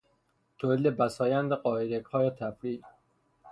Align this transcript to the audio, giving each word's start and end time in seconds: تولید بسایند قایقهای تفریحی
تولید 0.59 0.97
بسایند 0.97 1.51
قایقهای 1.51 2.29
تفریحی 2.29 2.83